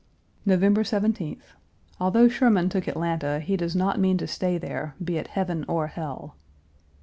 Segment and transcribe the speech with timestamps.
[0.47, 1.53] November 17th.
[1.99, 5.85] Although Sherman1 took Atlanta, he does not mean to stay there, be it heaven or
[5.85, 6.35] hell.